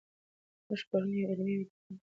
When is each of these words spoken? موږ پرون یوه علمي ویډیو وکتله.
موږ 0.67 0.81
پرون 0.89 1.11
یوه 1.13 1.29
علمي 1.31 1.53
ویډیو 1.57 1.67
وکتله. 1.75 1.95